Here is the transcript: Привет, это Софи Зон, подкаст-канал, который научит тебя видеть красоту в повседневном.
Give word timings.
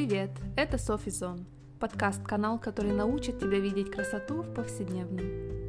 Привет, 0.00 0.30
это 0.56 0.78
Софи 0.78 1.10
Зон, 1.10 1.44
подкаст-канал, 1.78 2.58
который 2.58 2.92
научит 2.92 3.38
тебя 3.38 3.60
видеть 3.60 3.90
красоту 3.90 4.40
в 4.40 4.54
повседневном. 4.54 5.59